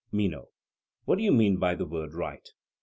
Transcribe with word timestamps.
MENO: 0.11 0.47
What 1.05 1.19
do 1.19 1.23
you 1.23 1.31
mean 1.31 1.57
by 1.57 1.75
the 1.75 1.85
word 1.85 2.15
'right'? 2.15 2.49